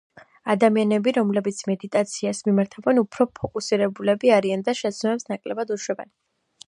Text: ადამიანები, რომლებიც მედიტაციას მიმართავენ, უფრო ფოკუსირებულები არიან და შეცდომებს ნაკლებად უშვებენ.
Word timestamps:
ადამიანები, 0.51 1.11
რომლებიც 1.17 1.59
მედიტაციას 1.71 2.41
მიმართავენ, 2.47 3.01
უფრო 3.03 3.27
ფოკუსირებულები 3.41 4.33
არიან 4.39 4.65
და 4.71 4.77
შეცდომებს 4.81 5.29
ნაკლებად 5.35 5.77
უშვებენ. 5.77 6.11